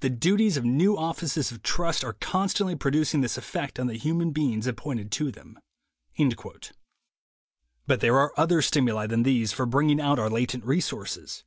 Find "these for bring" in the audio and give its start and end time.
9.22-9.88